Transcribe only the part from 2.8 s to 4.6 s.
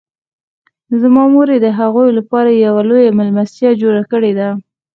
لویه میلمستیا جوړه کړې ده